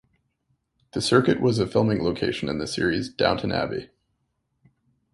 The 0.93 0.99
circuit 1.01 1.39
was 1.39 1.59
a 1.59 1.67
filming 1.67 2.03
location 2.03 2.49
in 2.49 2.57
the 2.57 2.65
series 2.65 3.07
"Downton 3.07 3.51
Abbey". 3.51 3.91